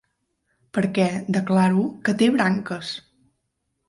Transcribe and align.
Perquè, 0.77 1.03
declaro, 1.37 1.83
que 2.07 2.15
té 2.21 2.31
branques! 2.39 2.95